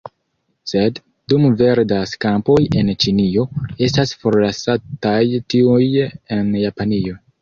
Sed, 0.69 0.95
dum 1.33 1.43
verdas 1.59 2.13
kampoj 2.25 2.57
en 2.81 2.89
Ĉinio, 3.05 3.45
estas 3.89 4.15
forlasataj 4.25 5.19
tiuj 5.55 5.81
en 6.39 6.51
Japanio. 6.63 7.21